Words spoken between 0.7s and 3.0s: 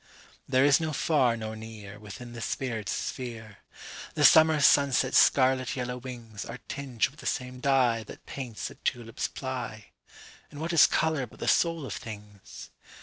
no far nor nearWithin the spirit's